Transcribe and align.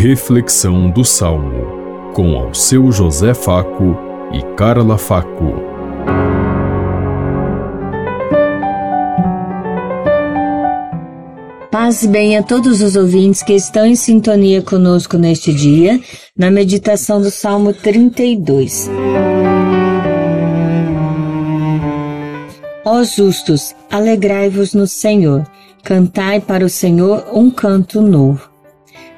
Reflexão 0.00 0.88
do 0.88 1.04
Salmo, 1.04 2.12
com 2.14 2.36
ao 2.36 2.54
seu 2.54 2.92
José 2.92 3.34
Faco 3.34 3.96
e 4.32 4.40
Carla 4.54 4.96
Faco. 4.96 5.54
Paz 11.68 12.04
e 12.04 12.06
bem 12.06 12.36
a 12.36 12.44
todos 12.44 12.80
os 12.80 12.94
ouvintes 12.94 13.42
que 13.42 13.54
estão 13.54 13.84
em 13.84 13.96
sintonia 13.96 14.62
conosco 14.62 15.18
neste 15.18 15.52
dia, 15.52 16.00
na 16.36 16.48
meditação 16.48 17.20
do 17.20 17.32
Salmo 17.32 17.72
32. 17.72 18.88
Ó 22.84 23.02
justos, 23.02 23.74
alegrai-vos 23.90 24.74
no 24.74 24.86
Senhor, 24.86 25.44
cantai 25.82 26.38
para 26.38 26.64
o 26.64 26.68
Senhor 26.68 27.24
um 27.32 27.50
canto 27.50 28.00
novo. 28.00 28.47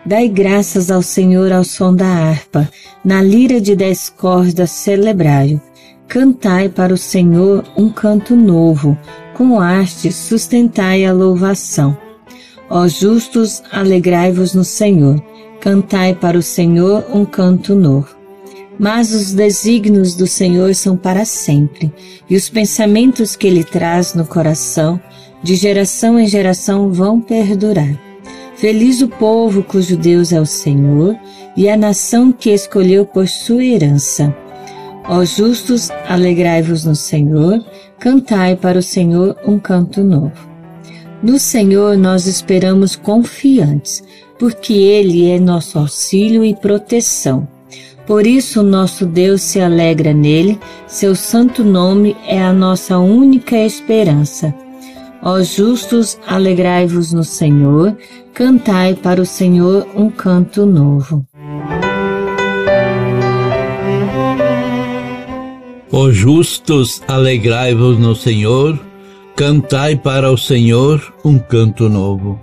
Dai 0.05 0.29
graças 0.29 0.91
ao 0.91 1.03
Senhor 1.03 1.53
ao 1.53 1.63
som 1.63 1.95
da 1.95 2.07
harpa, 2.07 2.69
na 3.05 3.21
lira 3.21 3.61
de 3.61 3.77
dez 3.77 4.09
cordas 4.09 4.71
celebrai-o. 4.71 5.61
Cantai 6.09 6.69
para 6.69 6.93
o 6.93 6.99
Senhor 6.99 7.65
um 7.77 7.91
canto 7.91 8.35
novo, 8.35 8.99
com 9.35 9.61
arte 9.61 10.11
sustentai 10.11 11.05
a 11.05 11.13
louvação. 11.13 11.97
Ó 12.69 12.89
justos, 12.89 13.63
alegrai-vos 13.71 14.55
no 14.55 14.65
Senhor, 14.65 15.23
cantai 15.61 16.15
para 16.15 16.39
o 16.39 16.43
Senhor 16.43 17.05
um 17.13 17.25
canto 17.25 17.75
novo. 17.75 18.09
Mas 18.79 19.13
os 19.13 19.35
desígnios 19.35 20.15
do 20.15 20.27
Senhor 20.27 20.75
são 20.75 20.97
para 20.97 21.27
sempre, 21.27 21.93
e 22.29 22.35
os 22.35 22.49
pensamentos 22.49 23.37
que 23.37 23.47
ele 23.47 23.63
traz 23.63 24.15
no 24.15 24.25
coração, 24.25 24.99
de 25.43 25.55
geração 25.55 26.19
em 26.19 26.27
geração, 26.27 26.91
vão 26.91 27.21
perdurar. 27.21 28.10
Feliz 28.61 29.01
o 29.01 29.09
povo 29.09 29.63
cujo 29.63 29.97
Deus 29.97 30.33
é 30.33 30.41
o 30.41 30.45
Senhor, 30.45 31.17
e 31.57 31.67
a 31.67 31.79
nação 31.79 32.31
que 32.31 32.51
escolheu 32.51 33.07
por 33.07 33.27
sua 33.27 33.65
herança. 33.65 34.37
Ó 35.09 35.25
justos, 35.25 35.91
alegrai-vos 36.07 36.85
no 36.85 36.95
Senhor, 36.95 37.65
cantai 37.99 38.55
para 38.57 38.79
o 38.79 38.83
Senhor 38.83 39.35
um 39.47 39.59
canto 39.59 40.05
novo. 40.05 40.51
No 41.23 41.39
Senhor 41.39 41.97
nós 41.97 42.27
esperamos 42.27 42.95
confiantes, 42.95 44.03
porque 44.39 44.75
Ele 44.75 45.31
é 45.31 45.41
nosso 45.41 45.79
auxílio 45.79 46.45
e 46.45 46.55
proteção. 46.55 47.49
Por 48.07 48.27
isso, 48.27 48.63
nosso 48.63 49.07
Deus 49.07 49.41
se 49.41 49.59
alegra 49.59 50.13
nele, 50.13 50.61
seu 50.87 51.15
santo 51.15 51.65
nome 51.65 52.15
é 52.27 52.39
a 52.43 52.53
nossa 52.53 52.99
única 52.99 53.57
esperança. 53.57 54.55
Ó 55.23 55.43
justos, 55.43 56.19
alegrai-vos 56.27 57.13
no 57.13 57.23
Senhor, 57.23 57.97
cantai 58.33 58.95
para 58.95 59.21
o 59.21 59.27
Senhor 59.27 59.87
um 59.95 60.11
canto 60.11 60.65
novo. 60.65 61.27
Ó 65.93 66.11
justos, 66.11 67.03
alegrai-vos 67.07 67.99
no 67.99 68.15
Senhor, 68.15 68.79
cantai 69.37 69.97
para 69.97 70.31
o 70.31 70.39
Senhor 70.39 71.03
um 71.25 71.39
canto 71.39 71.89
novo 71.89 72.39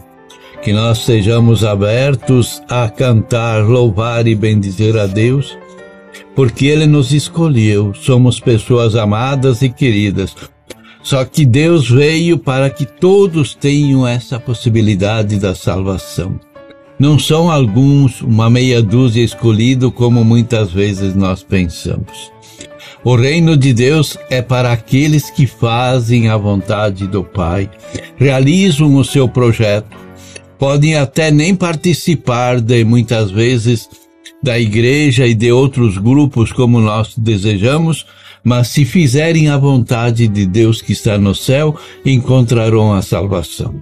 que 0.61 0.73
nós 0.73 0.99
sejamos 0.99 1.63
abertos 1.63 2.61
a 2.67 2.89
cantar, 2.89 3.63
louvar 3.63 4.27
e 4.27 4.35
bendizer 4.35 4.97
a 4.97 5.05
Deus, 5.05 5.57
porque 6.35 6.65
Ele 6.65 6.85
nos 6.85 7.13
escolheu, 7.13 7.93
somos 7.93 8.39
pessoas 8.39 8.95
amadas 8.95 9.61
e 9.61 9.69
queridas. 9.69 10.35
Só 11.07 11.23
que 11.23 11.45
Deus 11.45 11.89
veio 11.89 12.37
para 12.37 12.69
que 12.69 12.85
todos 12.85 13.55
tenham 13.55 14.05
essa 14.05 14.37
possibilidade 14.37 15.39
da 15.39 15.55
salvação. 15.55 16.37
Não 16.99 17.17
são 17.17 17.49
alguns, 17.49 18.19
uma 18.19 18.49
meia 18.49 18.83
dúzia 18.83 19.23
escolhido, 19.23 19.89
como 19.89 20.25
muitas 20.25 20.69
vezes 20.69 21.15
nós 21.15 21.41
pensamos. 21.41 22.29
O 23.05 23.15
reino 23.15 23.55
de 23.55 23.71
Deus 23.71 24.17
é 24.29 24.41
para 24.41 24.73
aqueles 24.73 25.29
que 25.29 25.47
fazem 25.47 26.27
a 26.27 26.35
vontade 26.35 27.07
do 27.07 27.23
Pai, 27.23 27.71
realizam 28.17 28.93
o 28.97 29.05
seu 29.05 29.29
projeto, 29.29 29.95
podem 30.59 30.97
até 30.97 31.31
nem 31.31 31.55
participar 31.55 32.59
de 32.59 32.83
muitas 32.83 33.31
vezes 33.31 33.87
da 34.43 34.59
igreja 34.59 35.25
e 35.25 35.33
de 35.33 35.53
outros 35.53 35.97
grupos 35.97 36.51
como 36.51 36.81
nós 36.81 37.13
desejamos, 37.17 38.05
mas 38.47 38.69
se 38.69 38.85
fizerem 38.85 39.49
a 39.49 39.57
vontade 39.57 40.25
de 40.25 40.45
Deus 40.45 40.81
que 40.81 40.93
está 40.93 41.17
no 41.17 41.35
céu, 41.35 41.77
encontrarão 42.05 42.93
a 42.93 43.01
salvação. 43.01 43.75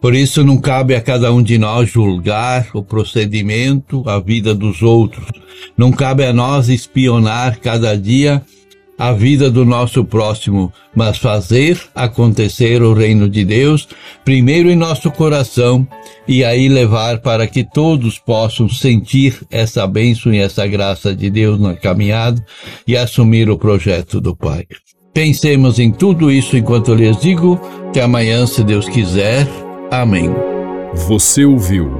Por 0.00 0.16
isso 0.16 0.42
não 0.42 0.56
cabe 0.58 0.96
a 0.96 1.00
cada 1.00 1.32
um 1.32 1.40
de 1.40 1.56
nós 1.58 1.88
julgar 1.92 2.66
o 2.74 2.82
procedimento, 2.82 4.02
a 4.04 4.18
vida 4.18 4.52
dos 4.52 4.82
outros. 4.82 5.28
Não 5.78 5.92
cabe 5.92 6.24
a 6.24 6.32
nós 6.32 6.68
espionar 6.68 7.60
cada 7.60 7.96
dia 7.96 8.42
a 8.98 9.12
vida 9.12 9.50
do 9.50 9.64
nosso 9.64 10.04
próximo, 10.04 10.72
mas 10.94 11.18
fazer 11.18 11.80
acontecer 11.94 12.82
o 12.82 12.92
reino 12.92 13.28
de 13.28 13.44
Deus 13.44 13.88
primeiro 14.24 14.70
em 14.70 14.76
nosso 14.76 15.10
coração 15.10 15.86
e 16.26 16.44
aí 16.44 16.68
levar 16.68 17.18
para 17.18 17.46
que 17.46 17.64
todos 17.64 18.18
possam 18.18 18.68
sentir 18.68 19.40
essa 19.50 19.86
bênção 19.86 20.32
e 20.32 20.38
essa 20.38 20.66
graça 20.66 21.14
de 21.14 21.28
Deus 21.28 21.60
na 21.60 21.74
caminhada 21.74 22.44
e 22.86 22.96
assumir 22.96 23.50
o 23.50 23.58
projeto 23.58 24.20
do 24.20 24.34
Pai. 24.34 24.66
Pensemos 25.12 25.78
em 25.78 25.92
tudo 25.92 26.30
isso 26.30 26.56
enquanto 26.56 26.94
lhes 26.94 27.16
digo. 27.20 27.60
Até 27.88 28.02
amanhã, 28.02 28.46
se 28.46 28.64
Deus 28.64 28.88
quiser. 28.88 29.46
Amém. 29.90 30.28
Você 31.06 31.44
ouviu 31.44 31.90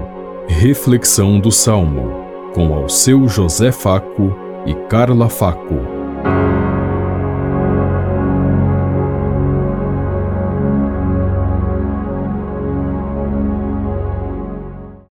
Reflexão 0.48 1.38
do 1.38 1.50
Salmo 1.50 2.24
com 2.54 2.72
ao 2.74 2.88
seu 2.88 3.28
José 3.28 3.72
Faco 3.72 4.34
e 4.66 4.74
Carla 4.88 5.28
Faco. 5.28 5.80